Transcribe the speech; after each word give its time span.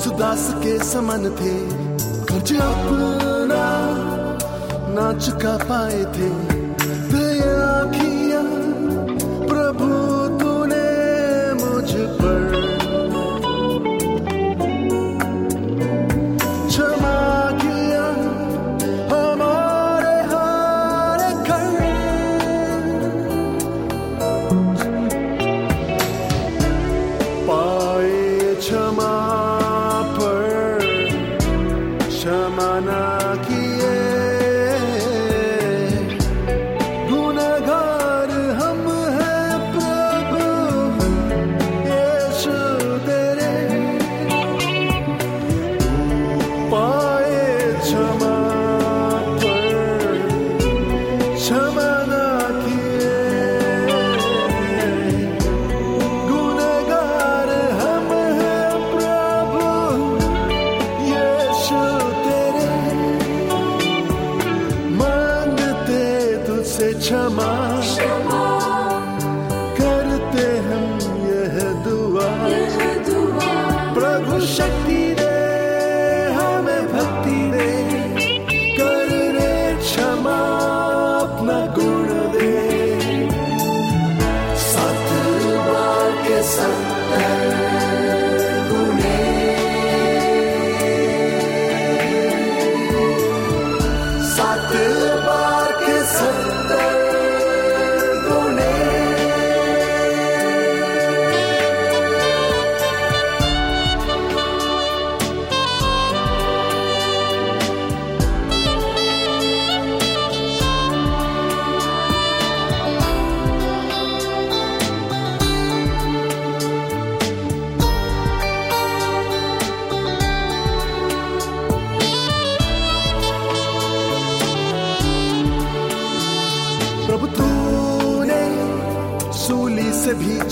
उस 0.00 0.06
दास 0.08 0.44
के 0.62 0.72
समन 0.84 1.24
थे। 1.40 1.54
कर्ज 2.28 2.52
अपना 2.56 3.64
ना 4.96 5.06
चुका 5.18 5.56
पाए 5.68 6.00
थे। 6.14 6.28
दया 7.12 7.66
किया 7.94 8.40
प्रभु 9.50 9.88
तूने 10.40 10.88
मुझ 11.60 11.90
पर 12.20 12.69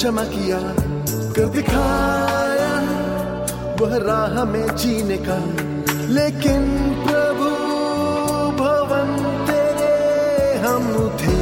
चमा 0.09 0.23
किया 0.25 0.59
कर 1.33 1.47
दिखाया 1.47 2.75
वह 3.81 3.97
राह 3.97 4.45
में 4.45 4.77
जीने 4.77 5.17
का। 5.17 5.37
लेकिन 6.09 6.63
प्रभु, 7.07 7.49
भवन 8.61 9.11
तेरे 9.47 10.59
हम 10.59 10.87
थे। 11.21 11.37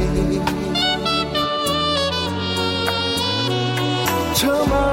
क्षमा 4.33 4.85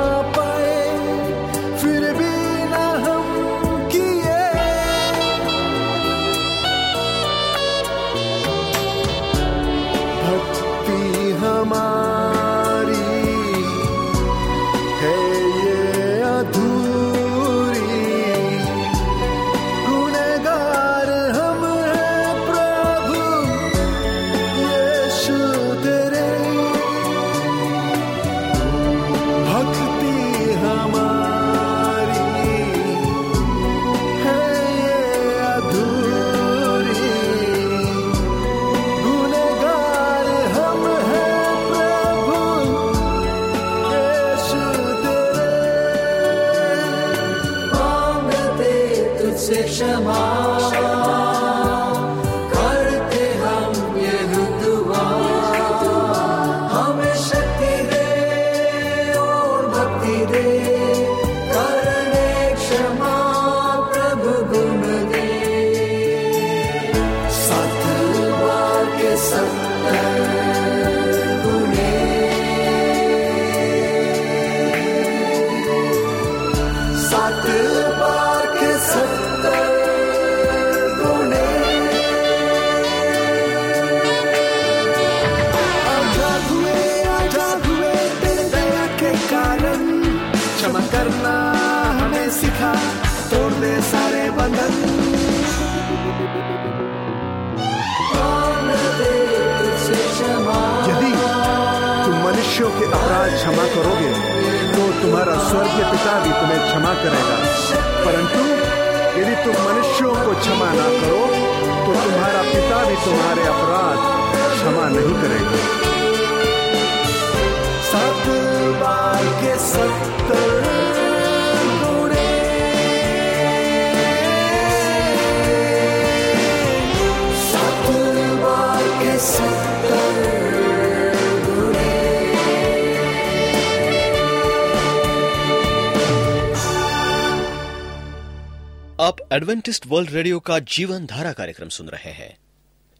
आप 139.00 139.16
एडवेंटिस्ट 139.32 139.86
वर्ल्ड 139.86 140.10
रेडियो 140.10 140.40
का 140.40 140.58
जीवन 140.58 141.06
धारा 141.06 141.32
कार्यक्रम 141.32 141.68
सुन 141.68 141.88
रहे 141.88 142.10
हैं। 142.10 142.43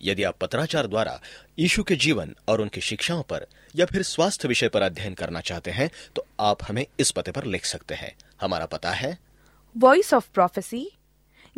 यदि 0.04 0.22
आप 0.22 0.38
पत्राचार 0.38 0.86
द्वारा 0.86 1.20
यीशु 1.58 1.82
के 1.82 1.96
जीवन 1.96 2.34
और 2.48 2.60
उनकी 2.60 2.80
शिक्षाओं 2.80 3.22
पर 3.22 3.46
या 3.76 3.86
फिर 3.86 4.02
स्वास्थ्य 4.02 4.48
विषय 4.48 4.68
पर 4.68 4.82
अध्ययन 4.82 5.14
करना 5.14 5.40
चाहते 5.40 5.70
हैं 5.70 5.90
तो 6.16 6.26
आप 6.40 6.58
हमें 6.68 6.86
इस 7.00 7.10
पते 7.10 7.32
पर 7.32 7.44
लिख 7.44 7.64
सकते 7.64 7.94
हैं। 7.94 8.14
हमारा 8.40 8.66
पता 8.66 8.90
है। 8.90 9.18
वॉइस 9.78 10.14
ऑफ़ 10.14 10.30
प्रोफेसी 10.34 10.90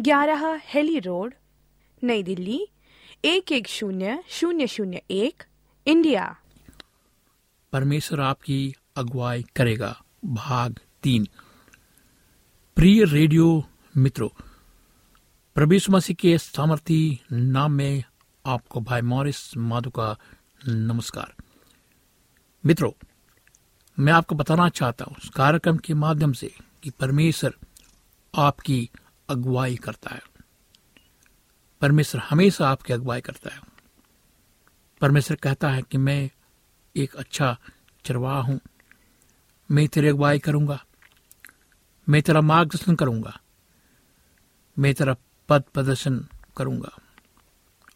ग्यारह 0.00 0.60
हेली 0.64 0.98
रोड 0.98 1.34
नई 2.02 2.22
दिल्ली 2.22 2.68
एक 3.24 3.52
एक 3.52 3.68
शून्य 3.68 4.24
शून्य 4.28 4.66
शून्य 4.66 5.02
एक 5.10 5.42
इंडिया। 5.86 6.36
परमेश्वर 7.72 8.20
आपकी 8.20 8.74
अगुवाई 8.96 9.44
करेगा। 9.56 10.02
भाग 10.24 10.78
तीन। 11.02 11.28
प्रिय 12.76 13.04
रेडियो 13.04 13.64
मित्रों 13.96 14.28
प्रभु 15.54 15.78
मसीह 15.90 16.16
के 16.20 16.38
सामर्थी 16.38 17.20
नाम 17.32 17.72
में 17.72 18.04
आपको 18.46 18.80
भाई 18.80 19.00
मॉरिस 19.00 19.56
माधु 19.56 19.90
का 19.90 20.16
नमस्कार। 20.68 21.34
मित्रों, 22.66 22.92
मैं 23.98 24.12
आपको 24.12 24.34
बताना 24.34 24.68
चाहता 24.68 25.04
हूँ 25.04 25.16
कार्यक्रम 25.36 25.76
के 25.76 25.94
माध्यम 25.94 26.32
से 26.32 26.54
कि 26.82 26.90
परमेश्वर 26.90 27.54
आपकी 28.34 28.90
अगुवाई 29.28 29.76
करता 29.76 30.14
है। 30.14 30.22
परमेश्वर 31.80 32.20
हमेशा 32.20 32.68
आपकी 32.68 32.92
अगुवाई 32.92 33.20
करता 33.20 33.54
है। 33.54 33.60
परमेश्वर 35.00 35.36
कहता 35.36 35.70
है 35.70 35.82
कि 35.82 35.98
मैं 35.98 36.30
एक 36.96 37.16
अच्छा 37.16 37.58
चरवाह 38.04 38.40
हूँ। 38.40 38.60
मैं 39.70 39.88
तेरी 39.88 40.08
अगुवाई 40.08 40.38
करूँगा। 40.38 40.84
मैं 42.08 42.22
तेरा 42.22 42.40
मार्गदर्शन 42.40 42.94
करूँगा। 42.94 43.40
मैं 44.78 44.94
तेरा 44.94 45.16
पद 45.48 45.62
प्रदर्शन 45.62 46.28
करूँगा। 46.56 46.98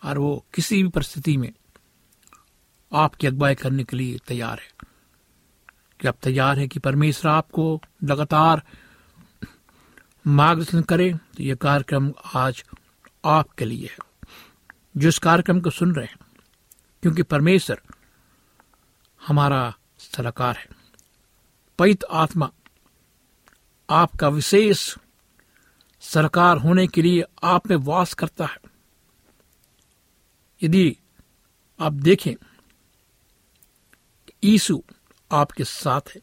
और 0.04 0.18
वो 0.18 0.46
किसी 0.54 0.82
भी 0.82 0.88
परिस्थिति 0.88 1.36
में 1.36 1.52
आपकी 2.92 3.26
अगुवाई 3.26 3.54
करने 3.54 3.84
के 3.84 3.96
लिए 3.96 4.18
तैयार 4.18 4.58
है। 4.58 4.72
कि 6.00 6.08
आप 6.08 6.16
तैयार 6.22 6.58
है 6.58 6.68
कि 6.68 6.78
परमेश्वर 6.78 7.30
आपको 7.30 7.80
लगातार 8.04 8.62
मार्गदर्शन 10.26 10.82
करे 10.82 11.14
तो 11.14 11.42
यह 11.42 11.54
कार्यक्रम 11.54 12.12
आज 12.34 12.64
आपके 13.24 13.64
लिए 13.64 13.86
है। 13.86 13.96
जो 14.96 15.08
इस 15.08 15.18
कार्यक्रम 15.18 15.60
को 15.60 15.70
सुन 15.70 15.94
रहे 15.94 16.06
हैं, 16.06 16.18
क्योंकि 17.02 17.22
परमेश्वर 17.22 17.82
हमारा 19.26 19.74
सलाहकार 19.98 20.56
है। 20.56 20.68
पवित्र 21.78 22.06
आत्मा 22.10 22.50
आपका 23.90 24.28
विशेष 24.28 24.96
सरकार 26.00 26.56
होने 26.56 26.86
के 26.86 27.02
लिए 27.02 27.24
आप 27.42 27.70
में 27.70 27.76
वास 27.76 28.14
करता 28.14 28.46
है। 28.46 28.69
यदि 30.62 30.96
आप 31.80 31.92
देखें 31.92 32.34
यीशु 34.44 34.82
आपके 35.30 35.64
साथ 35.64 36.00
है, 36.08 36.20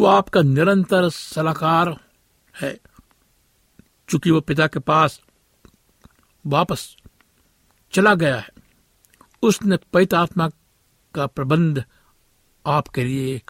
वो 0.00 0.06
आपका 0.06 0.42
निरंतर 0.42 1.08
सलाहकार 1.08 1.96
है। 2.54 2.78
चूँकि 4.08 4.30
वो 4.30 4.40
पिता 4.40 4.66
के 4.66 4.78
पास 4.78 5.20
वापस 6.46 6.96
चला 7.92 8.14
गया 8.14 8.38
है, 8.38 8.48
उसने 9.42 9.76
पवित्र 9.76 10.16
आत्मा 10.16 10.48
का 11.14 11.26
प्रबंध 11.26 11.84
आपके 12.66 13.04
लिए, 13.04 13.42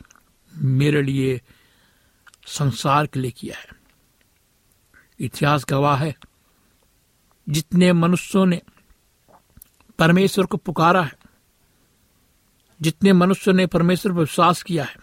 मेरे 0.53 1.03
लिए, 1.03 1.41
संसार 2.47 3.07
के 3.07 3.21
लिए 3.21 3.31
किया 3.31 3.59
है। 3.59 3.69
इतिहास 5.21 5.65
गवाह 5.69 5.97
है, 5.97 6.15
जितने 7.49 7.93
मनुष्यों 7.93 8.47
ने 8.47 8.63
परमेश्वर 9.99 10.47
को 10.47 10.57
पुकारा 10.57 11.03
है। 11.03 11.15
जितने 12.83 13.13
मनुष्य 13.13 13.53
ने 13.53 13.67
परमेश्वर 13.67 14.13
पर 14.13 14.19
विश्वास 14.19 14.63
किया 14.63 14.85
है, 14.85 14.97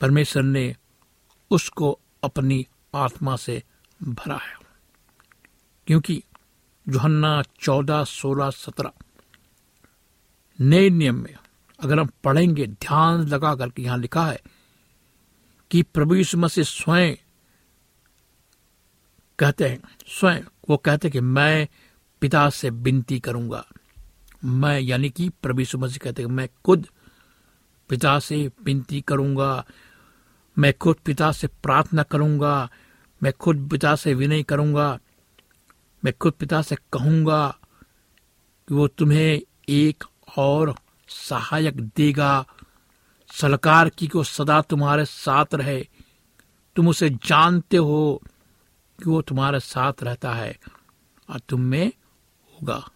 परमेश्वर 0.00 0.42
ने 0.42 0.76
उसको 1.50 1.98
अपनी 2.24 2.66
आत्मा 2.94 3.36
से 3.36 3.62
भरा 4.02 4.36
है। 4.36 4.54
क्योंकि 5.86 6.24
जोहन्ना 6.88 7.42
चौदह, 7.42 8.04
सोलह, 8.04 8.50
सत्रह, 8.50 8.92
नए 10.60 10.90
नियम 10.90 11.14
में 11.14 11.36
अगर 11.80 12.00
हम 12.00 12.08
पढ़ेंगे, 12.24 12.66
ध्यान 12.66 13.28
लगा 13.28 13.54
करके 13.54 13.82
यहाँ 13.82 13.98
लिखा 13.98 14.26
है 14.26 14.40
कि 15.70 15.82
प्रभु 15.82 16.14
यीशु 16.14 16.38
मसीह 16.38 16.64
स्वयं 16.64 17.14
कहते 19.38 19.68
हैं, 19.68 19.80
स्वयं 20.06 20.42
वो 20.70 20.76
कहते 20.76 21.08
हैं 21.08 21.12
कि 21.12 21.20
मैं 21.20 21.68
पिता 22.20 22.50
से 22.50 22.70
विनती 22.70 23.20
करूँगा। 23.20 23.66
मैं 24.44 24.80
यानी 24.80 25.10
कि 25.10 25.28
प्रभु 25.28 25.78
मसीह 25.78 25.98
कहते 26.02 26.22
हैं, 26.22 26.28
मैं 26.28 26.48
खुद 26.64 26.86
पिता 27.88 28.18
से 28.18 28.50
विनती 28.64 29.00
करूँगा। 29.00 29.64
मैं 30.58 30.78
खुद 30.78 30.96
पिता 30.96 31.32
से 31.32 31.46
प्रार्थना 31.46 32.02
करूँगा। 32.02 32.70
मैं 33.22 33.32
खुद 33.32 33.68
पिता 33.70 33.96
से 33.96 34.14
विनय 34.14 34.42
करूँगा। 34.42 34.98
मैं 36.04 36.14
खुद 36.20 36.32
पिता 36.32 36.62
से 36.62 36.76
कहूँगा 36.92 37.58
कि 38.68 38.74
वो 38.74 38.88
तुम्हें 38.88 39.40
एक 39.68 40.04
और 40.38 40.74
सहायक 41.08 41.80
देगा। 41.80 42.46
सलकार 43.34 43.88
की 43.88 44.06
को 44.06 44.24
सदा 44.24 44.60
तुम्हारे 44.60 45.04
साथ 45.04 45.46
रहे। 45.54 45.88
तुम 46.76 46.88
उसे 46.88 47.10
जानते 47.10 47.76
हो 47.76 48.22
कि 49.04 49.10
वो 49.10 49.22
तुम्हारे 49.22 49.60
साथ 49.60 49.92
रहता 50.02 50.32
है। 50.32 50.58
और 51.30 51.40
तुम 51.48 51.60
में 51.60 51.92
होगा। 52.60 52.90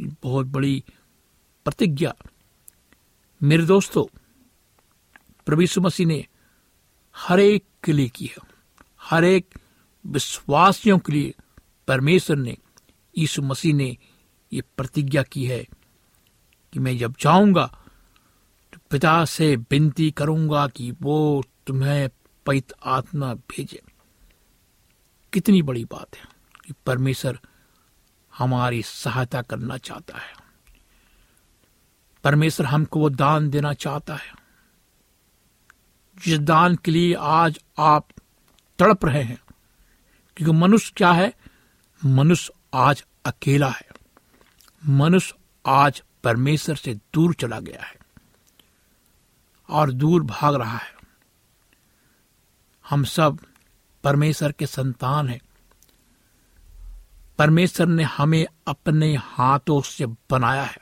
बहुत 0.00 0.46
बड़ी 0.46 0.84
प्रतिज्ञा। 1.64 2.14
मेरे 3.42 3.64
दोस्तों, 3.64 4.18
प्रभु 5.46 5.80
मसीह 5.80 6.06
ने 6.06 6.26
हर 7.16 7.40
एक 7.40 7.64
के 7.84 7.92
लिए 7.92 8.08
की 8.08 8.26
है। 8.26 8.36
हर 9.02 9.24
एक 9.24 9.54
विश्वासियों 10.06 10.98
के 10.98 11.12
लिए 11.12 11.34
परमेश्वर 11.88 12.36
ने, 12.36 12.56
यीशु 13.18 13.42
मसीह 13.42 13.74
ने 13.74 13.96
ये 14.52 14.60
प्रतिज्ञा 14.60 15.22
की 15.22 15.44
है 15.44 15.64
कि 16.72 16.78
मैं 16.78 16.98
जब 16.98 17.14
जाऊँगा 17.20 17.66
तो 18.72 18.78
पिता 18.90 19.24
से 19.24 19.56
विनती 19.56 20.10
करूँगा 20.10 20.68
कि 20.68 20.90
वो 20.90 21.44
तुम्हें 21.66 22.10
पवित्र 22.46 22.74
आत्मा 22.84 23.34
भेजे। 23.34 23.82
कितनी 25.32 25.62
बड़ी 25.62 25.84
बात 25.84 26.16
है 26.16 26.24
कि 26.66 26.74
परमेश्वर 26.86 27.40
हमारी 28.38 28.82
सहायता 28.82 29.42
करना 29.42 29.78
चाहता 29.78 30.18
है। 30.18 30.32
परमेश्वर 32.24 32.66
हमको 32.66 33.00
वो 33.00 33.10
दान 33.10 33.50
देना 33.50 33.72
चाहता 33.72 34.16
है। 34.16 34.32
जिस 36.24 36.38
दान 36.38 36.76
के 36.76 36.90
लिए 36.90 37.14
आज 37.14 37.58
आप 37.78 38.08
तड़प 38.78 39.04
रहे 39.04 39.22
हैं, 39.22 39.38
क्योंकि 40.36 40.58
मनुष्य 40.58 40.92
क्या 40.96 41.12
है? 41.12 41.34
मनुष्य 42.04 42.52
आज 42.74 43.04
अकेला 43.24 43.68
है। 43.68 43.88
मनुष्य 44.86 45.34
आज 45.66 46.02
परमेश्वर 46.24 46.76
से 46.76 46.94
दूर 46.94 47.34
चला 47.34 47.60
गया 47.60 47.84
है 47.84 47.96
और 49.68 49.92
दूर 49.92 50.22
भाग 50.22 50.54
रहा 50.54 50.78
है। 50.78 50.96
हम 52.88 53.04
सब 53.04 53.38
परमेश्वर 54.04 54.52
के 54.52 54.66
संतान 54.66 55.28
हैं। 55.28 55.40
परमेश्वर 57.38 57.86
ने 57.86 58.02
हमें 58.02 58.46
अपने 58.66 59.16
हाथों 59.16 59.80
से 59.80 60.06
बनाया 60.06 60.62
है। 60.62 60.78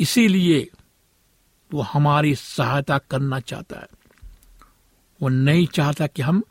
इसीलिए 0.00 0.70
वो 1.72 1.80
हमारी 1.80 2.34
सहायता 2.34 2.98
करना 2.98 3.40
चाहता 3.40 3.78
है। 3.78 3.86
वो 5.22 5.28
नहीं 5.28 5.66
चाहता 5.66 6.06
कि 6.06 6.22
हम 6.22 6.42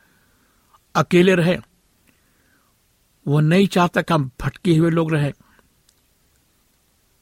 अकेले 0.96 1.36
रहें। 1.36 1.58
वो 3.28 3.40
नहीं 3.40 3.68
चाहता 3.68 4.02
कि 4.02 4.14
हम 4.14 4.32
भटके 4.42 4.76
हुए 4.76 4.90
लोग 4.90 5.14
रहें। 5.14 5.34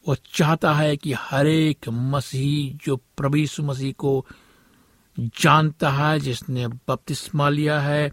वो 0.07 0.15
चाहता 0.15 0.73
है 0.73 0.97
कि 0.97 1.13
हर 1.13 1.47
एक 1.47 1.89
मसीही, 1.89 2.77
जो 2.85 3.03
यीशु 3.35 3.63
मसीह 3.63 3.93
को 3.93 4.27
जानता 5.19 5.89
है, 5.89 6.19
जिसने 6.19 6.67
बपतिस्मा 6.67 7.49
लिया 7.49 7.79
है, 7.79 8.11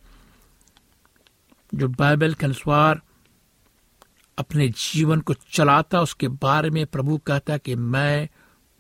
जो 1.75 1.89
बाइबल 1.89 2.35
के 2.35 2.47
अनुसार 2.47 3.03
अपने 4.41 4.69
जीवन 4.69 5.21
को 5.21 5.35
चलाता, 5.35 6.01
उसके 6.01 6.29
बारे 6.29 6.71
में 6.71 6.87
प्रभु 6.87 7.19
कहता 7.19 7.57
कि 7.59 7.75
मैं 7.75 8.29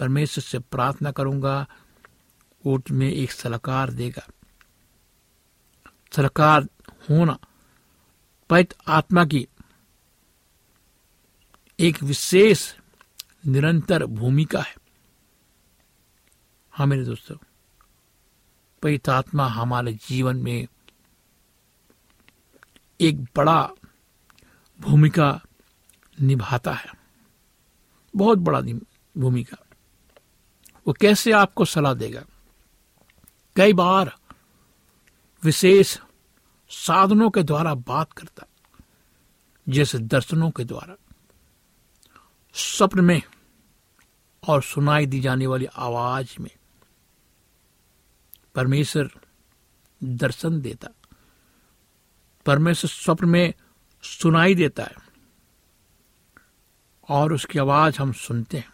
परमेश्वर 0.01 0.43
से 0.43 0.59
प्रार्थना 0.59 1.11
करूँगा 1.11 1.67
ऊट 2.65 2.91
में 2.91 3.11
एक 3.11 3.33
सलाहकार 3.33 3.91
देगा। 3.91 4.27
सलाहकार 6.13 6.69
होना 7.11 7.39
पैत 8.51 8.75
आत्मा 8.89 9.25
की 9.25 9.47
एक 11.79 12.03
विशेष 12.03 12.73
निरंतर 13.47 14.05
भूमिका 14.07 14.61
है। 14.61 14.75
हाँ 16.73 16.87
मेरे 16.87 17.05
दोस्तों 17.05 17.37
पैत 18.83 19.09
आत्मा 19.09 19.47
हमारे 19.49 19.93
जीवन 20.09 20.37
में 20.37 20.67
एक 23.01 23.23
बड़ा 23.37 23.71
भूमिका 24.81 25.31
निभाता 26.21 26.73
है। 26.73 26.87
बहुत 28.17 28.39
बड़ा 28.39 28.61
भूमिका। 29.17 29.57
वो 30.87 30.93
कैसे 30.93 31.33
आपको 31.33 31.65
सलाह 31.65 31.95
देगा? 31.95 32.25
कई 33.57 33.73
बार 33.73 34.17
विशेष 35.45 35.99
साधनों 36.69 37.31
के 37.31 37.43
द्वारा 37.43 37.75
बात 37.75 38.13
करता, 38.13 38.47
जैसे 39.69 39.99
दर्शनों 39.99 40.51
के 40.51 40.65
द्वारा। 40.65 40.97
स्वप्न 42.55 43.01
में 43.01 43.23
और 44.49 44.63
सुनाई 44.63 45.07
दी 45.07 45.21
जाने 45.21 45.47
वाली 45.47 45.67
आवाज़ 45.67 46.43
में 46.43 46.51
परमेश्वर 48.55 49.11
दर्शन 50.05 50.61
देता। 50.61 50.89
परमेश्वर 52.47 52.91
स्वप्न 52.91 53.29
में 53.29 53.55
सुनाई 54.03 54.55
देता 54.55 54.83
है। 54.83 55.10
और 57.11 57.33
उसकी 57.33 57.59
आवाज़ 57.59 57.99
हम 57.99 58.13
सुनते 58.13 58.59
हैं। 58.59 58.73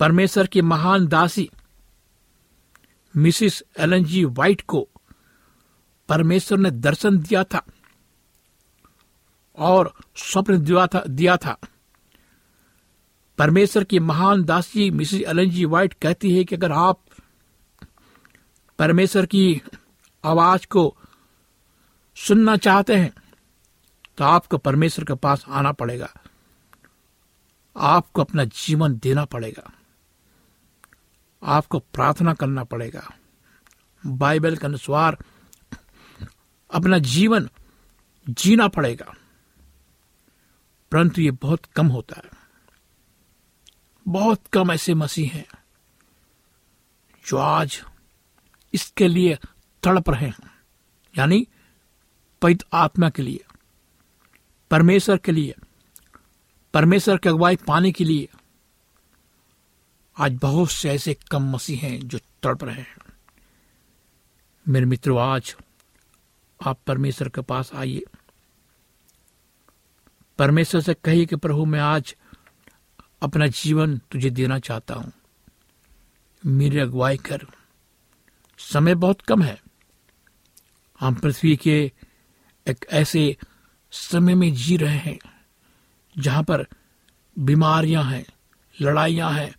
परमेश्वर 0.00 0.46
की 0.46 0.62
महान 0.62 1.06
दासी, 1.06 1.50
मिसिस 3.16 3.62
एलन 3.78 4.04
जी 4.04 4.24
वाइट 4.24 4.62
को 4.62 4.88
परमेश्वर 6.08 6.58
ने 6.58 6.70
दर्शन 6.70 7.18
दिया 7.18 7.44
था 7.44 7.66
और 9.56 9.94
स्वप्न 10.16 10.58
दिया 10.64 10.86
था 10.86 11.04
दिया 11.08 11.36
था। 11.36 11.58
परमेश्वर 13.38 13.84
की 13.84 13.98
महान 13.98 14.44
दासी 14.44 14.90
मिसिस 14.90 15.22
एलन 15.22 15.50
जी 15.50 15.64
वाइट 15.64 15.94
कहती 15.94 16.36
है 16.36 16.44
कि 16.44 16.54
अगर 16.54 16.72
आप 16.72 17.00
परमेश्वर 18.78 19.26
की 19.26 19.62
आवाज़ 20.24 20.66
को 20.66 20.96
सुनना 22.16 22.56
चाहते 22.56 22.96
हैं 22.96 23.12
तो 24.20 24.24
आपको 24.24 24.58
परमेश्वर 24.58 25.04
के 25.04 25.14
पास 25.14 25.44
आना 25.48 25.72
पड़ेगा। 25.72 26.14
आपको 27.76 28.20
अपना 28.20 28.44
जीवन 28.44 28.98
देना 28.98 29.24
पड़ेगा। 29.24 29.72
आपको 31.42 31.78
प्रार्थना 31.78 32.34
करना 32.34 32.64
पड़ेगा। 32.64 33.10
बाइबल 34.06 34.56
के 34.56 34.66
अनुसार 34.66 35.18
अपना 36.74 36.98
जीवन 36.98 37.50
जीना 38.28 38.68
पड़ेगा। 38.68 39.14
परंतु 40.92 41.20
ये 41.20 41.30
बहुत 41.30 41.64
कम 41.66 41.86
होता 41.86 42.22
है। 42.24 42.30
बहुत 44.08 44.46
कम 44.52 44.72
ऐसे 44.72 44.94
मसीह 44.94 45.32
हैं 45.32 45.46
जो 47.26 47.36
आज 47.36 47.82
इसके 48.74 49.08
लिए 49.08 49.38
तड़प 49.82 50.10
रहे 50.10 50.26
हैं, 50.26 50.50
यानी 51.18 51.46
पवित्र 52.42 52.66
आत्मा 52.72 53.10
के 53.10 53.22
लिए। 53.22 53.44
परमेश्वर 54.70 55.16
के 55.16 55.32
लिए, 55.32 55.54
परमेश्वर 56.74 57.16
की 57.16 57.28
अगुवाई 57.28 57.56
पाने 57.56 57.92
के 57.92 58.04
लिए, 58.04 58.28
आज 60.18 60.38
बहुत 60.42 60.70
से 60.70 60.90
ऐसे 60.90 61.16
कम 61.30 61.42
मसीह 61.42 61.80
हैं 61.80 62.08
जो 62.08 62.18
तड़प 62.42 62.64
रहे 62.64 62.74
हैं। 62.74 62.96
मेरे 64.68 64.86
मित्रों, 64.86 65.20
आज 65.20 65.56
आप 66.66 66.80
परमेश्वर 66.86 67.28
के 67.28 67.40
पास 67.40 67.70
आइए। 67.74 68.02
परमेश्वर 70.38 70.80
से 70.80 70.94
कहिए 70.94 71.26
कि, 71.26 71.36
प्रभु, 71.36 71.64
मैं 71.64 71.80
आज 71.80 72.16
अपना 73.22 73.46
जीवन 73.46 73.98
तुझे 73.98 74.30
देना 74.30 74.58
चाहता 74.58 74.94
हूँ। 74.94 75.12
मेरी 76.46 76.78
अगुवाई 76.78 77.16
कर। 77.16 77.46
समय 78.58 78.94
बहुत 78.94 79.20
कम 79.20 79.42
है। 79.42 79.62
हम 81.00 81.14
पृथ्वी 81.14 81.56
के 81.56 81.92
एक 82.66 82.86
ऐसे 82.90 83.36
समय 83.92 84.34
में 84.34 84.54
जी 84.54 84.76
रहे 84.76 84.96
हैं, 84.96 85.18
जहाँ 86.18 86.42
पर 86.42 86.66
बीमारियाँ 87.38 88.04
हैं, 88.04 88.26
लड़ाइयाँ 88.80 89.32
हैं, 89.32 89.54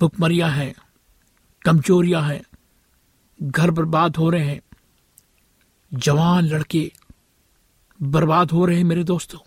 भुखमरियाँ 0.00 0.50
हैं, 0.50 0.74
कमजोरियाँ 1.64 2.22
हैं, 2.22 2.42
घर 3.42 3.70
बर्बाद 3.70 4.16
हो 4.16 4.30
रहे 4.30 4.44
हैं, 4.44 4.60
जवान 5.94 6.44
लड़के 6.44 6.92
बर्बाद 8.02 8.50
हो 8.50 8.64
रहे 8.64 8.76
हैं 8.76 8.84
मेरे 8.84 9.04
दोस्तों। 9.04 9.38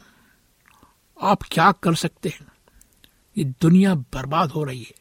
आप 1.22 1.40
क्या 1.52 1.72
कर 1.72 1.96
सकते 1.96 2.30
हैं? 2.30 2.48
ये 3.38 3.44
दुनिया 3.44 3.96
बर्बाद 3.96 4.52
हो 4.52 4.64
रही 4.64 4.84
है। 4.84 4.94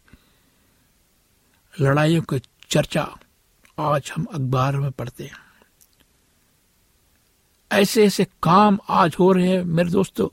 लड़ाइयों 1.80 2.22
की 2.22 2.42
चर्चा 2.70 3.16
आज 3.78 4.12
हम 4.16 4.24
अखबार 4.24 4.76
में 4.76 4.90
पढ़ते 4.90 5.24
हैं। 5.24 5.51
ऐसे 7.72 8.04
ऐसे 8.06 8.24
काम 8.42 8.78
आज 8.88 9.16
हो 9.18 9.32
रहे 9.32 9.48
हैं 9.48 9.64
मेरे 9.64 9.90
दोस्तों, 9.90 10.28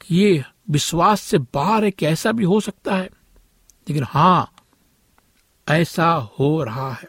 कि 0.00 0.14
ये 0.14 0.44
विश्वास 0.70 1.20
से 1.20 1.38
बाहर 1.38 1.84
एक 1.84 2.02
ऐसा 2.02 2.32
भी 2.32 2.44
हो 2.44 2.60
सकता 2.60 2.96
है। 2.96 3.10
लेकिन 3.88 4.04
हाँ, 4.04 4.52
ऐसा 5.68 6.12
हो 6.12 6.64
रहा 6.64 6.92
है। 6.92 7.08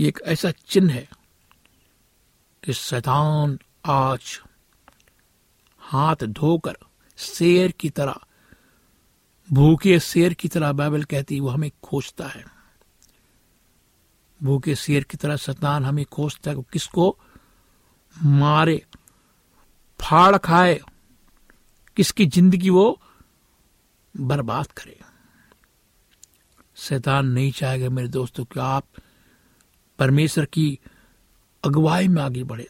ये 0.00 0.08
एक 0.08 0.18
ऐसा 0.24 0.50
चिन्ह 0.50 0.92
है 0.92 1.08
कि 2.64 2.72
शैतान 2.72 3.58
आज 3.86 4.40
हाथ 5.78 6.16
धोकर 6.24 6.76
शेर 7.16 7.70
की 7.70 7.90
तरह, 7.90 8.20
भूखे 9.52 10.00
शेर 10.00 10.34
की 10.34 10.48
तरह 10.48 10.72
बाइबल 10.72 11.04
कहती 11.04 11.40
वो 11.40 11.48
हमें 11.48 11.70
खोजता 11.82 12.26
है। 12.26 12.55
भूखे 14.42 14.74
शेर 14.74 15.04
की 15.04 15.16
तरह 15.16 15.36
शैतान 15.36 15.84
हमें 15.84 16.04
खोजता 16.04 16.50
है 16.50 16.56
किसको 16.72 17.18
मारे, 18.22 18.86
फाड़ 20.00 20.36
खाए, 20.36 20.80
किसकी 21.96 22.26
ज़िंदगी 22.26 22.70
वो 22.70 23.00
बर्बाद 24.16 24.66
करे। 24.66 25.00
शैतान 26.76 27.26
नहीं 27.26 27.52
चाहेगा 27.52 27.90
मेरे 27.90 28.08
दोस्तों 28.08 28.44
कि 28.44 28.60
आप 28.60 28.86
परमेश्वर 29.98 30.44
की 30.44 30.78
अगुवाई 31.64 32.08
में 32.08 32.22
आगे 32.22 32.44
बढ़े। 32.44 32.68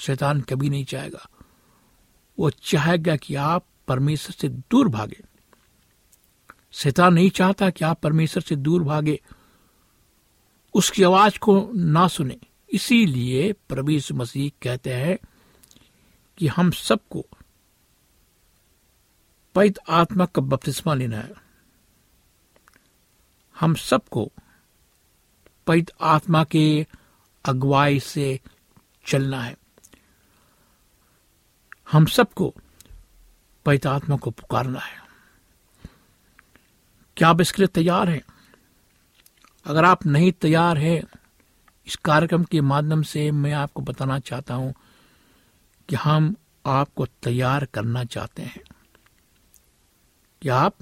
शैतान 0.00 0.40
कभी 0.40 0.70
नहीं 0.70 0.84
चाहेगा। 0.84 1.28
वो 2.38 2.50
चाहेगा 2.50 3.16
कि 3.16 3.34
आप 3.34 3.66
परमेश्वर 3.88 4.34
से 4.40 4.48
दूर 4.48 4.88
भागे। 4.88 5.20
शैतान 6.72 7.14
नहीं 7.14 7.30
चाहता 7.30 7.70
कि 7.70 7.84
आप 7.84 8.00
परमेश्वर 8.00 8.42
से 8.42 8.56
दूर 8.56 8.82
भागे। 8.82 9.20
उसकी 10.74 11.02
आवाज़ 11.02 11.38
को 11.38 11.70
ना 11.74 12.08
सुने। 12.08 12.40
इसीलिए 12.72 13.52
प्रभु 13.52 14.14
मसीह 14.14 14.50
कहते 14.62 14.94
हैं 14.94 15.18
कि 16.38 16.46
हम 16.46 16.70
सबको 16.70 17.26
पैत 19.54 19.74
आत्मा 19.88 20.26
का 20.26 20.42
बपतिस्मा 20.42 20.94
लेना 20.94 21.18
है। 21.18 21.32
हम 23.60 23.74
सबको 23.74 24.32
पैत 25.66 25.90
आत्मा 26.00 26.44
के 26.44 26.86
अगुवाई 27.44 28.00
से 28.00 28.40
चलना 29.06 29.42
है। 29.42 29.56
हम 31.92 32.06
सबको 32.06 32.54
पैत 33.64 33.86
आत्मा 33.86 34.16
को 34.16 34.30
पुकारना 34.30 34.80
है। 34.80 35.02
क्या 37.16 37.28
आप 37.28 37.40
इसके 37.40 37.62
लिए 37.62 37.66
तैयार 37.66 38.08
हैं? 38.08 38.33
अगर 39.64 39.84
आप 39.84 40.06
नहीं 40.06 40.32
तैयार 40.32 40.78
हैं, 40.78 41.02
इस 41.86 41.96
कार्यक्रम 41.96 42.44
के 42.44 42.60
माध्यम 42.60 43.02
से 43.02 43.30
मैं 43.30 43.52
आपको 43.52 43.82
बताना 43.82 44.18
चाहता 44.18 44.54
हूँ 44.54 44.74
कि 45.88 45.96
हम 45.96 46.36
आपको 46.66 47.06
तैयार 47.06 47.64
करना 47.64 48.04
चाहते 48.04 48.42
हैं। 48.42 48.60
कि 50.42 50.48
आप 50.48 50.74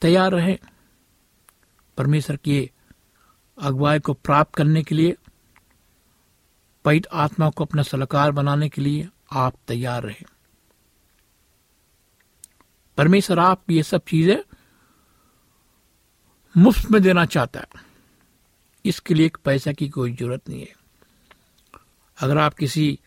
तैयार 0.00 0.32
रहें? 0.32 0.58
परमेश्वर 1.96 2.36
की 2.36 2.70
अगुवाई 3.58 3.98
को 3.98 4.12
प्राप्त 4.12 4.54
करने 4.54 4.82
के 4.82 4.94
लिए 4.94 5.16
पैत 6.84 7.06
आत्मा 7.12 7.50
को 7.50 7.64
अपना 7.64 7.82
सलाहकार 7.82 8.30
बनाने 8.30 8.68
के 8.68 8.82
लिए 8.82 9.08
आप 9.32 9.54
तैयार 9.68 10.02
रहें। 10.02 10.24
परमेश्वर 12.96 13.38
आप 13.38 13.70
ये 13.70 13.82
सब 13.82 14.00
चीज़ें 14.08 14.38
मुफ़्त 16.56 16.90
में 16.90 17.02
देना 17.02 17.24
चाहता 17.24 17.60
है। 17.60 17.93
इसके 18.84 19.14
लिए 19.14 19.30
पैसा 19.44 19.72
की 19.72 19.88
कोई 19.88 20.12
ज़रूरत 20.12 20.48
नहीं 20.48 20.60
है। 20.60 20.74
अगर 22.18 22.38
आप 22.38 22.54
किसी 22.54 22.98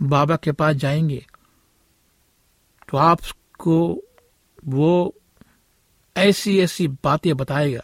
बाबा 0.00 0.36
के 0.36 0.52
पास 0.52 0.76
जाएँगे 0.76 1.24
तो 2.88 2.96
आपको 2.96 3.78
वो 4.64 5.14
ऐसी 6.16 6.58
ऐसी 6.60 6.88
बातें 6.88 7.36
बताएगा 7.36 7.82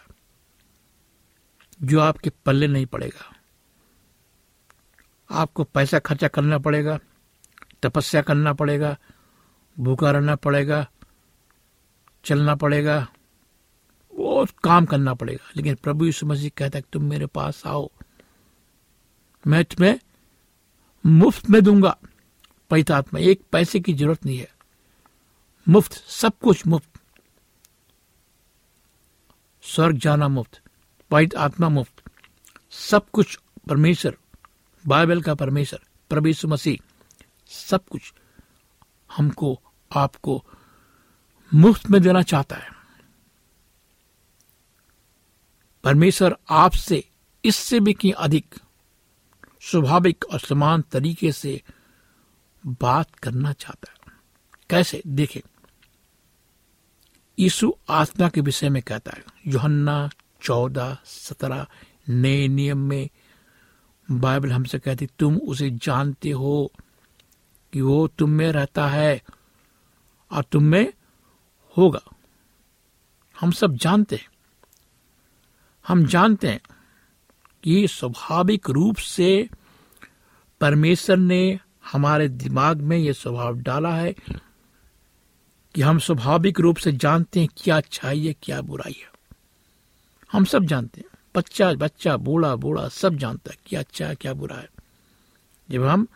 जो 1.82 2.00
आपके 2.00 2.30
पल्ले 2.46 2.66
नहीं 2.66 2.86
पड़ेगा। 2.86 3.30
आपको 5.30 5.64
पैसा 5.64 5.98
खर्चा 5.98 6.28
करना 6.28 6.58
पड़ेगा, 6.58 6.98
तपस्या 7.82 8.22
करना 8.22 8.52
पड़ेगा, 8.52 8.96
भूखा 9.76 10.10
रहना 10.10 10.34
पड़ेगा, 10.36 10.86
चलना 12.24 12.54
पड़ेगा 12.54 13.06
वो 14.14 14.46
काम 14.64 14.86
करना 14.86 15.14
पड़ेगा। 15.14 15.50
लेकिन 15.56 15.74
प्रभु 15.74 16.04
यीशु 16.04 16.26
मसीह 16.26 16.50
कहता 16.56 16.78
है 16.78 16.82
कि 16.82 16.88
तुम 16.92 17.04
मेरे 17.04 17.26
पास 17.26 17.62
आओ। 17.66 17.90
मैं 19.46 19.64
तुम्हें 19.64 20.00
मुफ़्त 21.06 21.50
में 21.50 21.62
दूँगा। 21.62 21.96
पैतात्मा 22.70 23.20
एक 23.20 23.42
पैसे 23.52 23.80
की 23.80 23.92
ज़रूरत 23.92 24.26
नहीं 24.26 24.38
है। 24.38 24.54
मुफ़्त, 25.68 25.92
सब 25.92 26.38
कुछ 26.38 26.66
मुफ़्त। 26.66 27.00
स्वर्ग 29.62 29.96
जाना 29.96 30.28
मुफ़्त 30.28 30.60
पवित्र 31.10 31.36
आत्मा 31.36 31.68
मुफ़्त। 31.68 32.10
सब 32.70 33.10
कुछ 33.10 33.38
परमेश्वर, 33.68 34.16
बाइबल 34.86 35.22
का 35.22 35.34
परमेश्वर, 35.34 35.80
प्रभु 36.08 36.26
यीशु 36.26 36.48
मसीह, 36.48 36.78
सब 37.46 37.84
कुछ 37.84 38.14
हमको, 39.16 39.60
आपको 39.96 40.44
मुफ़्त 41.54 41.90
में 41.90 42.02
देना 42.02 42.22
चाहता 42.22 42.56
है। 42.56 42.73
परमेश्वर 45.84 46.36
आपसे, 46.50 47.08
इससे 47.44 47.80
भी 47.80 47.92
की 47.92 48.10
अधिक 48.10 48.54
स्वाभाविक 49.60 50.24
और 50.32 50.40
समान 50.40 50.82
तरीके 50.82 51.32
से 51.32 51.62
बात 52.66 53.14
करना 53.14 53.52
चाहता 53.52 53.92
है। 53.92 54.12
कैसे? 54.70 55.02
देखें। 55.06 55.40
यीशु 57.38 57.74
आत्मा 57.88 58.28
के 58.28 58.40
विषय 58.40 58.68
में 58.68 58.82
कहता 58.82 59.12
है, 59.16 59.24
योहन्ना 59.46 60.10
चौदह, 60.42 60.96
सत्रह, 61.04 61.66
नए 62.08 62.48
नियम 62.48 62.78
में 62.78 63.08
बाइबल 64.10 64.52
हमसे 64.52 64.78
कहती, 64.78 65.06
तुम 65.06 65.36
उसे 65.36 65.70
जानते 65.70 66.30
हो 66.30 66.72
कि 67.72 67.80
वो 67.80 68.08
तुम 68.08 68.30
में 68.30 68.52
रहता 68.52 68.88
है 68.88 69.22
और 70.32 70.44
तुम 70.44 70.62
में 70.62 70.92
होगा। 71.76 72.16
हम 73.40 73.50
सब 73.50 73.74
जानते 73.74 74.16
हैं। 74.16 74.28
हम 75.88 76.06
जानते 76.06 76.48
हैं 76.48 76.60
कि 77.62 77.88
स्वाभाविक 77.88 78.70
रूप 78.70 78.96
से 78.96 79.48
परमेश्वर 80.60 81.16
ने 81.16 81.60
हमारे 81.92 82.28
दिमाग 82.28 82.80
में 82.80 82.96
यह 82.96 83.12
स्वभाव 83.12 83.54
डाला 83.54 83.94
है 83.94 84.14
कि 85.74 85.82
हम 85.82 85.98
स्वाभाविक 85.98 86.60
रूप 86.60 86.76
से 86.76 86.92
जानते 86.92 87.40
हैं 87.40 87.48
क्या 87.56 87.76
अच्छाई 87.76 88.26
है, 88.26 88.34
क्या 88.42 88.60
बुराई 88.60 88.96
है। 89.02 89.12
हम 90.32 90.44
सब 90.44 90.64
जानते 90.64 91.00
हैं। 91.00 91.18
बच्चा 91.36 91.72
बच्चा, 91.72 92.16
बूढ़ा 92.16 92.56
बूढ़ा 92.56 92.88
सब 92.88 93.14
जानता 93.14 93.50
है 93.50 93.58
क्या 93.66 93.80
अच्छा 93.80 94.06
है, 94.06 94.14
क्या 94.14 94.34
बुरा 94.34 94.56
है। 94.56 94.68
जब 95.70 95.84
हम 95.84 96.06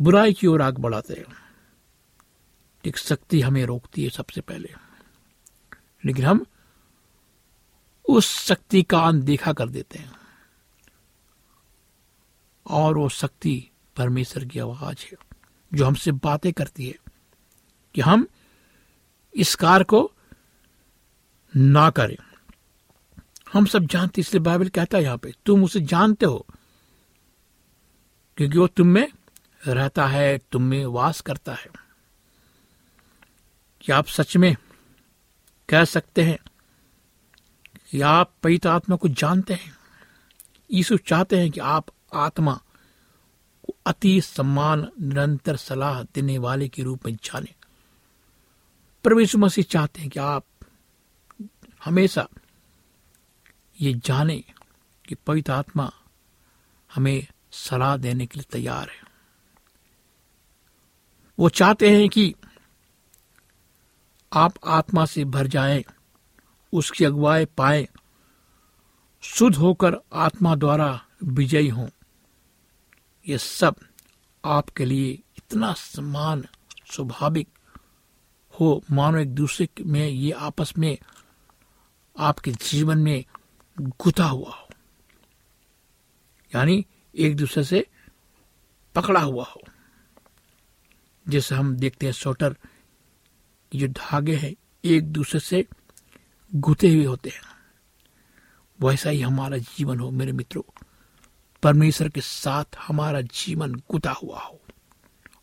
बुराई 0.00 0.32
की 0.32 0.46
ओर 0.46 0.62
आग 0.62 0.78
बढ़ाते 0.78 1.14
हैं, 1.14 1.24
एक 2.84 2.98
शक्ति 2.98 3.40
हमें 3.40 3.64
रोकती 3.64 4.04
है 4.04 4.10
सबसे 4.10 4.40
पहले। 4.40 4.74
लेकिन 6.04 6.24
हम 6.24 6.46
उस 8.08 8.44
शक्ति 8.44 8.82
का 8.82 8.98
अनदेखा 8.98 9.52
कर 9.52 9.68
देते 9.68 9.98
हैं। 9.98 10.12
और 12.66 12.98
वो 12.98 13.08
शक्ति 13.08 13.70
परमेश्वर 13.96 14.44
की 14.44 14.58
आवाज़ 14.58 14.98
है, 14.98 15.12
जो 15.74 15.86
हमसे 15.86 16.12
बातें 16.12 16.52
करती 16.52 16.86
है 16.86 16.94
कि 17.94 18.00
हम 18.00 18.26
इस 19.34 19.54
कार 19.54 19.82
को 19.82 20.12
ना 21.56 21.90
करें। 21.90 22.16
हम 23.52 23.66
सब 23.66 23.84
जानते 23.84 24.20
इसलिए 24.20 24.40
बाइबल 24.40 24.68
कहता 24.68 24.98
है 24.98 25.04
यहाँ 25.04 25.18
पे, 25.18 25.32
तुम 25.46 25.64
उसे 25.64 25.80
जानते 25.80 26.26
हो, 26.26 26.46
क्योंकि 28.36 28.58
वो 28.58 28.66
तुम 28.66 28.86
में 28.86 29.12
रहता 29.66 30.06
है, 30.06 30.38
तुम 30.38 30.62
में 30.62 30.86
वास 30.86 31.20
करता 31.20 31.54
है। 31.54 31.66
क्या 33.80 33.98
आप 33.98 34.06
सच 34.06 34.36
में 34.36 34.56
कह 35.68 35.84
सकते 35.84 36.22
हैं 36.22 36.38
कि 37.94 38.00
आप 38.00 38.34
पवित्र 38.42 38.68
आत्मा 38.68 38.96
को 38.96 39.08
जानते 39.08 39.54
हैं। 39.54 39.76
यीशु 40.70 40.96
चाहते 40.96 41.38
हैं 41.38 41.50
कि 41.50 41.60
आप 41.60 41.86
आत्मा 42.14 42.60
को 43.64 43.76
अति 43.86 44.20
सम्मान 44.20 44.88
निरंतर 45.00 45.56
सलाह 45.56 46.02
देने 46.02 46.38
वाले 46.38 46.68
के 46.68 46.82
रूप 46.82 47.06
में 47.06 47.14
जाने। 47.14 47.54
यीशु 49.20 49.38
मसीह 49.38 49.64
चाहते 49.64 50.00
हैं 50.00 50.10
कि 50.10 50.20
आप 50.20 50.44
हमेशा 51.84 52.28
ये 53.80 53.94
जाने 53.94 54.44
कि 55.08 55.14
पवित्र 55.14 55.52
आत्मा 55.52 55.92
हमें 56.94 57.26
सलाह 57.52 57.96
देने 57.96 58.26
के 58.26 58.38
लिए 58.38 58.52
तैयार 58.52 58.88
है। 58.88 59.02
वो 61.38 61.48
चाहते 61.48 61.90
हैं 61.90 62.08
कि 62.08 62.34
आप 64.32 64.54
आत्मा 64.66 65.06
से 65.06 65.24
भर 65.24 65.46
जाएँ, 65.46 65.84
उसकी 66.74 67.04
अगुवाई 67.04 67.44
पाए। 67.44 67.88
शुद्ध 69.20 69.56
होकर 69.56 69.96
आत्मा 70.12 70.54
द्वारा 70.54 71.06
विजयी 71.24 71.68
हों। 71.68 71.88
ये 73.28 73.38
सब 73.38 73.74
आपके 74.44 74.84
लिए 74.84 75.10
इतना 75.10 75.72
समान, 75.72 76.44
स्वाभाविक 76.86 77.48
हो, 78.60 78.82
मानो 78.90 79.18
एक 79.18 79.34
दूसरे 79.34 79.68
में, 79.80 80.08
ये 80.08 80.32
आपस 80.32 80.74
में, 80.78 80.98
आपके 82.18 82.52
जीवन 82.52 82.98
में 82.98 83.24
गुथा 83.80 84.24
हुआ 84.24 84.50
हो। 84.50 84.68
यानी 86.54 86.86
एक 87.14 87.36
दूसरे 87.36 87.64
से 87.64 87.86
पकड़ा 88.94 89.20
हुआ 89.20 89.44
हो। 89.44 89.60
जैसे 91.28 91.54
हम 91.54 91.76
देखते 91.76 92.06
हैं 92.06 92.12
स्वेटर 92.12 92.56
जो 93.74 93.88
धागे 93.88 94.36
हैं, 94.36 94.54
एक 94.84 95.12
दूसरे 95.12 95.40
से 95.40 95.66
गुथे 96.56 96.94
हुए 96.94 97.04
होते 97.04 97.30
हैं। 97.30 97.42
वैसा 98.80 99.10
ही 99.10 99.20
हमारा 99.20 99.58
जीवन 99.58 100.00
हो 100.00 100.10
मेरे 100.10 100.32
मित्रों। 100.32 100.80
परमेश्वर 101.62 102.08
के 102.08 102.20
साथ 102.20 102.64
हमारा 102.78 103.20
जीवन 103.20 103.74
गुता 103.74 104.10
हुआ 104.10 104.40
हो, 104.40 104.60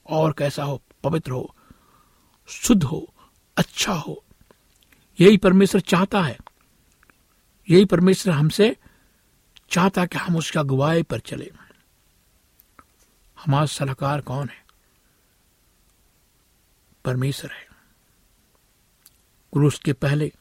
और 0.07 0.35
कैसा 0.37 0.63
हो, 0.63 0.81
पवित्र 1.03 1.31
हो, 1.31 1.55
शुद्ध 2.47 2.83
हो 2.83 3.13
अच्छा 3.57 3.93
हो, 3.93 4.23
यही 5.19 5.37
परमेश्वर 5.37 5.81
चाहता 5.81 6.21
है। 6.21 6.37
यही 7.69 7.85
परमेश्वर 7.85 8.33
हमसे 8.33 8.77
चाहता 9.69 10.05
कि 10.05 10.17
हम 10.17 10.35
उसका 10.35 10.59
अगुवाई 10.59 11.03
पर 11.03 11.19
चले। 11.19 11.51
हमारा 13.45 13.65
सलाहकार 13.65 14.21
कौन 14.21 14.49
है? 14.49 14.65
परमेश्वर 17.05 17.51
है। 17.51 17.67
क्रूस 19.53 19.79
के 19.79 19.93
पहले 19.93 20.33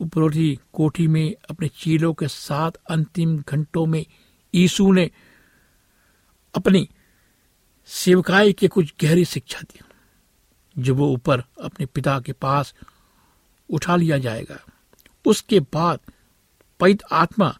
उपरोधी 0.00 0.58
कोठी 0.72 1.08
में 1.08 1.34
अपने 1.50 1.68
चीलों 1.68 2.14
के 2.14 2.28
साथ 2.28 2.70
अंतिम 2.90 3.38
घंटों 3.38 3.86
में 3.86 4.06
यीशु 4.54 4.92
ने 4.92 5.10
अपनी 6.54 6.88
सेवकाई 7.86 8.52
की 8.52 8.68
कुछ 8.68 8.94
गहरी 9.02 9.24
शिक्षा 9.24 9.60
दी। 9.60 9.80
जो 10.78 10.94
वो 10.94 11.08
ऊपर 11.08 11.40
अपने 11.40 11.86
पिता 11.86 12.20
के 12.20 12.32
पास 12.32 12.74
उठा 13.70 13.96
लिया 13.96 14.18
जाएगा, 14.18 14.64
उसके 15.26 15.60
बाद 15.60 16.00
पैत 16.80 16.98
आत्मा 17.12 17.58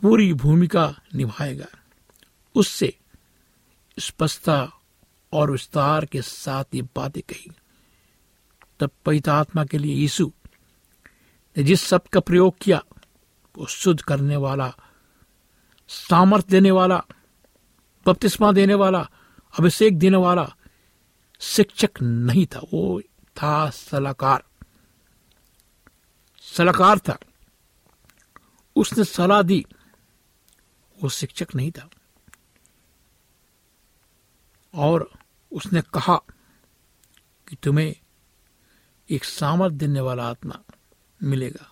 पूरी 0.00 0.34
भूमिका 0.34 1.00
निभाएगा। 1.14 1.66
उससे 2.54 2.98
स्पष्टता 3.98 4.72
और 5.32 5.50
विस्तार 5.50 6.04
के 6.04 6.22
साथ 6.22 6.64
ये 6.74 6.82
बातें 6.82 7.22
कही। 7.22 7.50
तब 8.80 8.90
पैत 9.04 9.28
आत्मा 9.28 9.64
के 9.64 9.78
लिए 9.78 9.94
यीशु 9.94 10.32
ने 11.60 11.66
जिस 11.66 11.86
शब्द 11.86 12.08
का 12.08 12.20
प्रयोग 12.20 12.58
किया, 12.60 12.84
वो 13.56 13.66
शुद्ध 13.66 14.00
करने 14.00 14.36
वाला, 14.36 14.74
सामर्थ 15.88 16.46
देने 16.46 16.70
वाला, 16.70 17.04
बपतिस्मा 18.06 18.52
देने 18.52 18.74
वाला, 18.74 19.10
अभिषेक 19.58 19.98
देने 19.98 20.16
वाला 20.16 20.56
शिक्षक 21.40 21.90
नहीं 22.02 22.46
था। 22.46 22.60
वो 22.74 23.00
था 23.36 23.70
सलाहकार। 23.70 24.44
सलाहकार 26.42 26.98
था। 26.98 27.18
उसने 28.76 29.04
सलाह 29.04 29.42
दी, 29.42 29.66
वो 31.02 31.08
शिक्षक 31.08 31.54
नहीं 31.54 31.70
था। 31.70 31.90
और 34.74 35.10
उसने 35.52 35.80
कहा 35.80 36.16
कि 37.48 37.56
तुम्हें 37.56 37.96
एक 39.10 39.24
सामर्थ 39.24 39.74
देने 39.74 40.00
वाला 40.00 40.30
आत्मा 40.30 40.58
मिलेगा। 41.20 41.66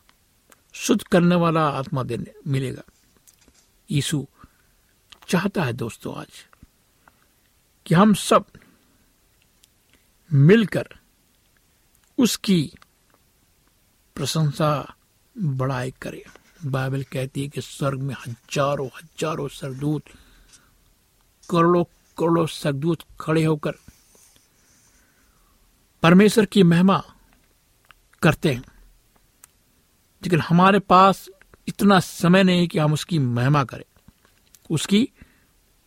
शुद्ध 0.74 1.02
करने 1.02 1.34
वाला 1.34 1.66
आत्मा 1.70 2.02
देने 2.02 2.32
मिलेगा। 2.46 2.82
यीशु 3.90 4.26
चाहता 5.28 5.64
है 5.64 5.72
दोस्तों 5.72 6.14
आज 6.16 6.44
कि 7.86 7.94
हम 7.94 8.14
सब 8.14 8.44
मिलकर 10.30 10.88
उसकी 12.18 12.60
प्रशंसा 14.16 14.70
बड़ाई 15.36 15.90
करें। 16.02 16.22
बाइबल 16.64 17.02
कहती 17.02 17.42
है 17.42 17.48
कि 17.48 17.60
स्वर्ग 17.60 18.00
में 18.00 18.14
हज़ारों 18.14 18.88
हज़ारों 18.96 19.48
सरदूत, 19.48 20.02
करोड़ों 21.48 21.84
करोड़ों 22.18 22.46
सरदूत 22.46 23.02
खड़े 23.20 23.44
होकर 23.44 23.74
परमेश्वर 26.02 26.44
की 26.44 26.62
महिमा 26.62 27.02
करते 28.22 28.52
हैं। 28.54 28.64
लेकिन 30.22 30.40
हमारे 30.40 30.78
पास 30.78 31.28
इतना 31.68 31.98
समय 32.00 32.42
नहीं 32.42 32.66
कि 32.68 32.78
हम 32.78 32.92
उसकी 32.92 33.18
महिमा 33.18 33.64
करें, 33.64 33.84
उसकी 34.70 35.08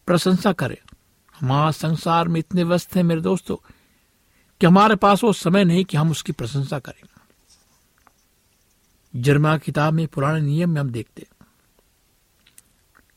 प्रशंसा 0.07 0.53
करें। 0.53 0.77
हमारा 1.35 1.71
संसार 1.71 2.27
में 2.27 2.39
इतने 2.39 2.63
व्यस्त 2.63 2.95
हैं 2.95 3.03
मेरे 3.03 3.21
दोस्तों, 3.21 3.55
कि 4.61 4.65
हमारे 4.65 4.95
पास 4.95 5.23
वो 5.23 5.33
समय 5.33 5.63
नहीं 5.63 5.85
कि 5.85 5.97
हम 5.97 6.11
उसकी 6.11 6.31
प्रशंसा 6.31 6.79
करें। 6.79 7.03
जर्मा 9.13 9.57
किताब 9.57 9.93
में 9.93 10.07
पुराने 10.07 10.41
नियम 10.41 10.69
में 10.69 10.79
हम 10.81 10.89
देखते 10.89 11.27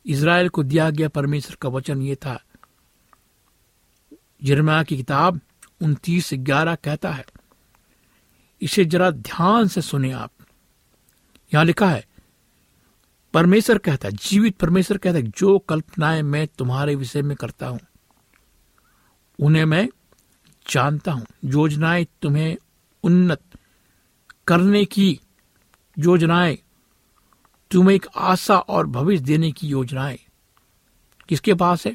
इसराइल 0.07 0.48
को 0.48 0.62
दिया 0.62 0.88
गया 0.90 1.09
परमेश्वर 1.09 1.57
का 1.61 1.68
वचन 1.68 2.03
ये 2.03 2.14
था 2.16 2.38
जर्मा 4.42 4.83
की 4.83 4.96
किताब 4.96 5.40
उनतीस 5.83 6.31
ग्यारह 6.35 6.74
कहता 6.74 7.11
है, 7.11 7.24
इसे 8.61 8.85
जरा 8.85 9.11
ध्यान 9.11 9.68
से 9.68 9.83
सुने 9.83 10.11
आप। 10.12 10.31
यहाँ 11.52 11.64
लिखा 11.64 11.88
है, 11.90 12.04
परमेश्वर 13.35 13.78
कहता 13.78 14.09
है, 14.09 14.14
जीवित 14.14 14.57
परमेश्वर 14.57 14.98
कहता 14.98 15.18
है, 15.18 15.22
जो 15.22 15.59
कल्पनाएँ 15.59 16.22
मैं 16.22 16.46
तुम्हारे 16.48 16.94
विषय 16.94 17.22
में 17.22 17.37
करता 17.37 17.66
हूँ, 17.66 17.80
उन्हें 19.38 19.64
मैं 19.64 19.88
जानता 20.70 21.12
हूँ। 21.12 21.26
योजनाएँ 21.44 22.07
तुम्हें 22.22 22.57
उन्नत 23.04 23.40
करने 24.46 24.85
की 24.85 25.20
योजनाएँ, 25.98 26.59
तुम्हें 27.70 27.96
एक 27.96 28.07
आशा 28.16 28.59
और 28.59 28.87
भविष्य 28.87 29.24
देने 29.24 29.52
की 29.52 29.66
योजनाएँ। 29.66 30.18
किसके 31.28 31.54
पास 31.54 31.87
है? 31.87 31.94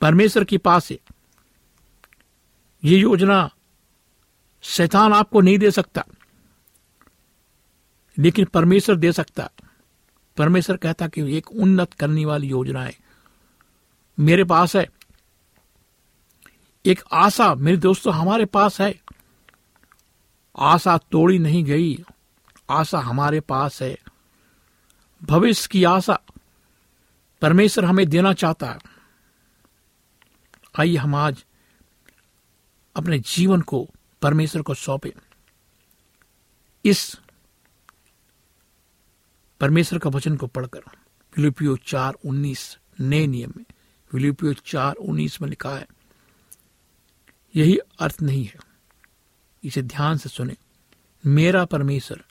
परमेश्वर 0.00 0.44
के 0.44 0.58
पास 0.58 0.90
है। 0.90 0.98
ये 2.84 2.98
योजना 2.98 3.50
शैतान 4.62 5.12
आपको 5.12 5.40
नहीं 5.40 5.58
दे 5.58 5.70
सकता। 5.70 6.04
लेकिन 8.18 8.44
परमेश्वर 8.44 8.96
दे 8.96 9.12
सकता। 9.12 9.50
परमेश्वर 10.36 10.76
कहता 10.76 11.08
कि 11.08 11.36
एक 11.36 11.52
उन्नत 11.52 11.92
करने 11.92 12.24
वाली 12.24 12.46
योजना 12.46 12.82
है। 12.82 12.96
मेरे 14.20 14.44
पास 14.44 14.76
है। 14.76 14.90
एक 16.86 17.04
आशा 17.12 17.54
मेरे 17.54 17.76
दोस्तों 17.76 18.14
हमारे 18.14 18.44
पास 18.44 18.80
है। 18.80 19.00
आशा 20.58 20.98
तोड़ी 20.98 21.38
नहीं 21.38 21.64
गई। 21.64 22.04
आशा 22.70 22.98
हमारे 22.98 23.40
पास 23.40 23.82
है। 23.82 23.98
भविष्य 25.22 25.68
की 25.72 25.84
आशा 25.84 26.20
परमेश्वर 27.42 27.84
हमें 27.84 28.08
देना 28.08 28.32
चाहता 28.32 28.66
है। 28.66 28.78
आइए 30.80 30.96
हम 30.96 31.14
आज 31.14 31.44
अपने 32.96 33.18
जीवन 33.18 33.60
को 33.60 33.88
परमेश्वर 34.22 34.62
को 34.62 34.74
सौंपे। 34.74 35.14
इस 36.84 37.20
परमेश्वर 39.60 39.98
का 39.98 40.10
वचन 40.10 40.36
को 40.36 40.46
पढ़कर 40.46 40.80
फिलिपियो 41.32 41.76
चार 41.76 42.14
उन्नीस 42.14 42.78
नए 43.00 43.26
नियम 43.26 43.52
में 43.56 43.64
फिलिपियो 44.12 44.52
चार 44.52 44.94
उन्नीस 44.94 45.42
में 45.42 45.48
लिखा 45.48 45.76
है, 45.76 45.86
यही 47.56 47.76
अर्थ 47.76 48.22
नहीं 48.22 48.44
है। 48.44 48.56
इसे 49.64 49.82
ध्यान 49.82 50.16
से 50.16 50.28
सुने। 50.28 50.56
मेरा 51.26 51.64
परमेश्वर 51.64 52.24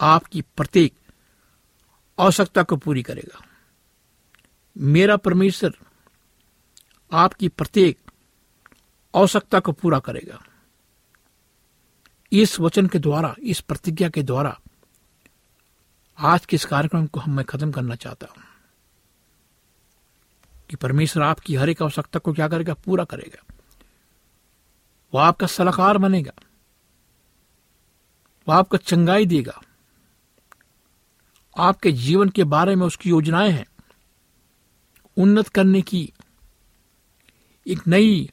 आपकी 0.00 0.40
प्रत्येक 0.40 0.94
आवश्यकता 2.18 2.62
को 2.62 2.76
पूरी 2.76 3.02
करेगा। 3.02 3.44
मेरा 4.78 5.16
परमेश्वर 5.16 5.72
आपकी 7.12 7.48
प्रत्येक 7.48 7.98
आवश्यकता 9.14 9.60
को 9.60 9.72
पूरा 9.72 9.98
करेगा। 9.98 10.44
इस 12.32 12.60
वचन 12.60 12.86
के 12.86 12.98
द्वारा, 12.98 13.34
इस 13.38 13.60
प्रतिज्ञा 13.60 14.08
के 14.08 14.22
द्वारा 14.22 14.60
आज 16.24 16.46
के 16.46 16.56
इस 16.56 16.64
कार्यक्रम 16.64 17.06
को 17.06 17.20
हम 17.20 17.36
मैं 17.36 17.44
खत्म 17.44 17.72
करना 17.72 17.94
चाहता 17.94 18.26
हूँ 18.26 18.44
कि 20.70 20.76
परमेश्वर 20.76 21.22
आपकी 21.22 21.54
हर 21.54 21.68
एक 21.68 21.82
आवश्यकता 21.82 22.18
को 22.18 22.32
क्या 22.32 22.48
करेगा, 22.48 22.74
पूरा 22.74 23.04
करेगा। 23.04 23.54
वो 25.14 25.18
आपका 25.18 25.46
सलाहकार 25.46 25.98
बनेगा। 25.98 26.32
वो 28.48 28.52
आपका 28.52 28.78
चंगाई 28.78 29.26
देगा। 29.26 29.60
आपके 31.58 31.92
जीवन 31.92 32.28
के 32.28 32.44
बारे 32.44 32.76
में 32.76 32.86
उसकी 32.86 33.10
योजनाएँ 33.10 33.50
हैं। 33.50 33.66
उन्नत 35.16 35.48
करने 35.48 35.82
की, 35.82 36.12
एक 37.66 37.86
नई 37.86 38.30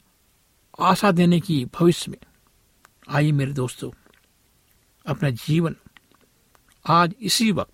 आशा 0.80 1.12
देने 1.12 1.40
की 1.40 1.64
भविष्य 1.64 2.10
में। 2.10 2.18
आइए 3.08 3.32
मेरे 3.32 3.52
दोस्तों, 3.52 3.90
अपना 5.06 5.30
जीवन 5.30 5.76
आज 6.88 7.14
इसी 7.20 7.52
वक्त 7.52 7.72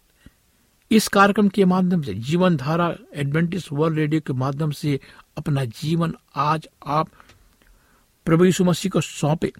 इस 0.91 1.09
कार्यक्रम 1.09 1.49
के 1.49 1.65
माध्यम 1.65 2.03
से 2.03 2.15
जीवन 2.15 2.57
धारा 2.57 2.95
एडवेंटिस 3.15 3.73
वर्ल्ड 3.73 3.99
रेडियो 3.99 4.21
के 4.21 4.33
माध्यम 4.33 4.71
से 4.71 5.01
अपना 5.39 5.65
जीवन 5.65 6.15
आज 6.35 6.69
आप 6.87 7.09
प्रभु 8.27 8.45
यीशु 8.45 8.65
मसीह 8.65 8.91
को 8.91 9.01
सौंपे 9.01 9.53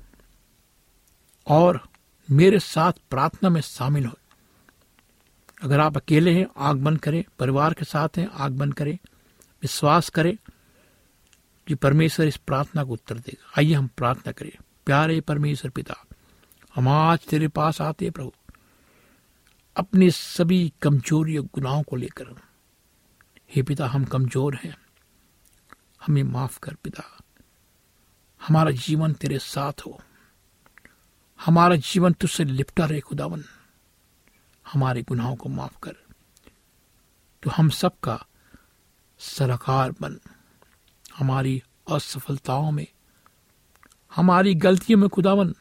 और 1.47 1.81
मेरे 2.31 2.59
साथ 2.59 2.93
प्रार्थना 3.11 3.49
में 3.49 3.61
शामिल 3.61 4.07
हो। 4.07 4.13
अगर 5.63 5.81
आप 5.81 5.97
अकेले 5.97 6.35
हैं 6.35 6.47
आग 6.57 6.77
बंद 6.77 6.99
करें, 6.99 7.25
परिवार 7.39 7.75
के 7.75 7.85
साथ 7.85 8.09
हैं 8.17 8.29
आग 8.35 8.53
बंद 8.53 8.75
करें, 8.75 8.99
विश्वास 9.63 10.11
करें 10.11 10.37
कि 11.67 11.75
परमेश्वर 11.75 12.27
इस 12.27 12.37
प्रार्थना 12.37 12.85
को 12.85 12.93
उत्तर 12.93 13.15
देगा। 13.15 13.53
आइए 13.59 13.75
हम 13.75 13.89
प्रार्थना 13.97 14.33
करें। 14.33 14.53
प्यारे 14.87 15.21
परमेश्वर 15.21 15.71
पिता, 15.71 15.95
हम 16.75 16.89
आज 16.89 17.19
तेरे 17.19 17.49
पास 17.49 17.81
आते 17.81 18.11
प्रभु। 18.11 18.33
अपने 19.77 20.11
सभी 20.11 20.73
कमज़ोरी 20.83 21.39
और 21.39 21.45
गुनाहों 21.45 21.83
को 21.83 21.97
लेकर। 21.97 22.25
हे 23.51 23.63
पिता, 23.63 23.87
हम 23.87 24.05
कमज़ोर 24.05 24.55
हैं। 24.55 24.79
हमें 26.07 26.23
माफ़ 26.23 26.61
कर 26.61 26.75
पिता। 26.75 27.19
हमारा 28.49 28.71
जीवन 28.71 29.13
तेरे 29.13 29.39
साथ 29.39 29.73
हो। 29.87 30.03
हमारा 31.41 31.77
जीवन 31.77 32.13
तुझसे 32.13 32.45
लिपटा 32.45 32.85
रहे 32.85 33.01
खुदावन। 33.01 33.45
हमारे 34.73 35.03
गुनाहों 35.03 35.37
को 35.37 35.49
माफ़ 35.49 35.79
कर। 35.83 35.97
तो 37.43 37.51
हम 37.51 37.71
सबका 37.71 38.27
सलाहकार 39.19 39.93
बन। 39.93 40.21
हमारी 41.17 41.63
असफलताओं 41.91 42.71
में, 42.71 42.87
हमारी 44.17 44.55
गलतियों 44.55 44.99
में 44.99 45.09
खुदावन। 45.09 45.55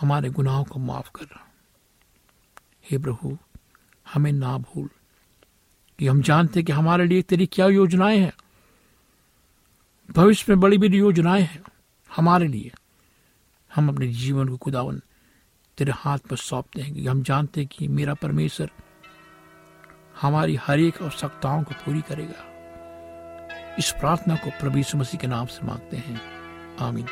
हमारे 0.00 0.30
गुनाहों 0.30 0.64
को 0.64 0.78
माफ़ 0.78 1.10
कर। 1.14 1.51
हे 2.90 2.98
प्रभु, 2.98 3.38
हमें 4.14 4.32
ना 4.32 4.58
भूल 4.58 4.90
कि 5.98 6.06
हम 6.06 6.22
जानते 6.22 6.62
कि 6.62 6.72
हमारे 6.72 7.06
लिए 7.06 7.22
तेरी 7.22 7.46
क्या 7.46 7.66
योजनाएँ 7.66 8.18
हैं। 8.18 8.32
भविष्य 10.16 10.46
में 10.48 10.60
बड़ी 10.60 10.78
बड़ी 10.78 10.98
योजनाएँ 10.98 11.42
हैं 11.42 11.62
हमारे 12.16 12.48
लिए। 12.48 12.72
हम 13.74 13.88
अपने 13.88 14.06
जीवन 14.06 14.48
को 14.48 14.56
खुदावन 14.56 15.02
तेरे 15.78 15.92
हाथ 15.92 16.18
पर 16.18 16.36
सौंपते 16.36 16.80
हैं 16.80 16.94
कि 16.94 17.06
हम 17.06 17.22
जानते 17.22 17.60
हैं 17.60 17.70
कि 17.72 17.88
मेरा 17.88 18.14
परमेश्वर 18.14 18.70
हमारी 20.20 20.56
हर 20.56 20.80
एक 20.80 21.02
आवश्यकताओं 21.02 21.62
को 21.62 21.74
पूरी 21.74 22.00
करेगा। 22.00 22.48
इस 23.78 23.90
प्रार्थना 23.90 24.36
को 24.36 24.50
प्रभु 24.50 24.78
मसीह 24.78 25.20
के 25.20 25.26
नाम 25.26 25.46
से 25.46 25.66
मांगते 25.66 25.96
हैं। 25.96 26.22
आमीन। 26.76 27.06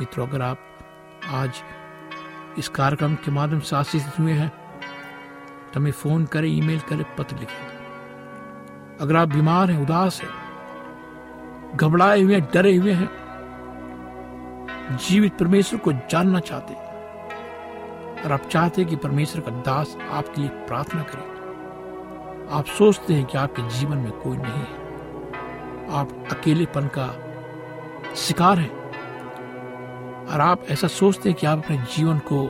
मित्रों, 0.00 0.28
अगर 0.28 0.42
आप 0.42 0.78
आज 1.26 1.62
इस 2.58 2.68
कार्यक्रम 2.68 3.14
के 3.14 3.30
माध्यम 3.30 3.60
से 3.60 3.76
आशीषित 3.76 4.18
हुए 4.18 4.32
हैं 4.32 4.63
तो 5.74 5.80
हमें 5.80 5.92
फ़ोन 5.92 6.24
करें, 6.24 6.48
ईमेल 6.48 6.80
करें, 6.80 7.04
पत्र 7.16 7.36
लिखें। 7.36 8.98
अगर 9.00 9.16
आप 9.16 9.28
बीमार 9.28 9.70
हैं, 9.70 9.82
उदास 9.82 10.20
हैं, 10.22 10.30
घबराए 11.76 12.20
हुए 12.22 12.34
हैं, 12.34 12.48
डरे 12.54 12.74
हुए 12.76 12.92
हैं, 12.92 13.10
जीवित 14.98 15.38
परमेश्वर 15.38 15.78
को 15.80 15.92
जानना 15.92 16.40
चाहते 16.40 16.74
और 18.24 18.32
आप 18.32 18.48
चाहते 18.48 18.84
कि 18.84 18.96
परमेश्वर 18.96 19.42
का 19.42 19.50
दास 19.62 19.96
आपके 20.12 20.40
लिए 20.40 20.50
प्रार्थना 20.66 21.02
करे, 21.02 21.26
आप 22.50 22.64
सोचते 22.78 23.14
हैं 23.14 23.24
कि 23.24 23.38
आपके 23.38 23.62
जीवन 23.70 23.96
में 23.96 24.12
कोई 24.12 24.36
नहीं 24.36 24.62
है। 24.62 25.92
आप 25.92 26.08
अकेलेपन 26.32 26.88
का 26.98 27.08
शिकार 28.16 28.58
हैं, 28.58 28.72
और 30.24 30.40
आप 30.40 30.66
ऐसा 30.70 30.88
सोचते 30.88 31.28
हैं 31.28 31.38
कि 31.38 31.46
आप 31.46 31.58
अपने 31.58 31.76
जीवन 31.96 32.18
को 32.18 32.46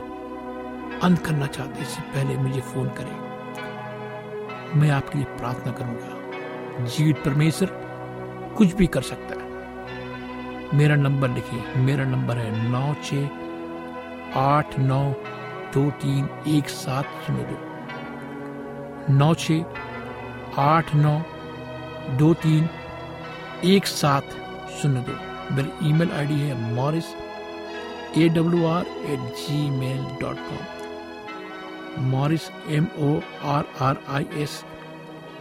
अंत 1.05 1.19
करना 1.25 1.47
चाहते 1.47 1.79
हैं, 1.79 1.81
इससे 1.81 2.01
पहले 2.13 2.37
मुझे 2.37 2.61
फ़ोन 2.63 2.87
करें। 2.99 4.79
मैं 4.79 4.89
आपके 4.91 5.17
लिए 5.17 5.37
प्रार्थना 5.37 5.71
करूँगा 5.71 6.85
जीवित 6.85 7.17
परमेश्वर, 7.25 7.69
कुछ 8.57 8.73
भी 8.75 8.87
कर 8.87 9.01
सकता 9.03 9.35
है। 9.35 10.77
मेरा 10.77 10.95
नंबर 10.95 11.29
लिखिए, 11.29 11.61
मेरा 11.77 12.05
नंबर 12.05 12.37
है 12.37 12.71
नौ 12.71 12.93
छ 13.03 13.27
आठ 14.37 14.77
नौ 14.79 15.03
दो 15.73 15.89
तीन 16.01 16.29
एक 16.49 16.69
सात 16.69 17.05
शून्य 17.25 17.43
दो। 17.43 17.57
नौ 19.13 19.33
छ 19.35 19.61
आठ 20.59 20.95
नौ 20.95 21.19
दो 22.17 22.33
तीन 22.43 22.69
एक 23.65 23.85
सात 23.87 24.35
शून्य 24.81 24.99
दो। 25.01 25.15
मेरी 25.55 25.89
ईमेल 25.89 26.11
आईडी 26.11 26.39
है 26.39 26.73
Morris 26.75 27.13
A 28.17 28.29
W 28.29 28.65
R 28.67 28.85
at 29.05 29.19
Gmail 29.71 30.03
dot 30.21 30.37
com. 30.47 30.63
Morris 31.97 32.41
M 32.67 32.87
O 32.97 33.21
R 33.43 33.65
R 33.81 33.97
I 34.07 34.25
S 34.33 34.63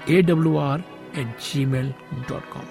A 0.08 0.22
W 0.22 0.56
R 0.56 0.82
at 1.16 1.38
Gmail 1.64 1.94
dot 2.28 2.48
com 2.50 2.62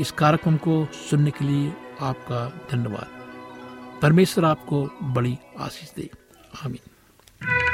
इस 0.00 0.10
कार्यक्रम 0.10 0.56
को 0.56 0.86
सुनने 0.86 1.30
के 1.30 1.44
लिए 1.44 1.72
आपका 2.00 2.66
धन्यवाद। 2.72 3.08
परमेश्वर 4.02 4.44
आपको 4.44 4.90
बड़ी 5.02 5.38
आशीष 5.60 5.94
दे। 5.94 6.10
आमीन। 6.66 7.73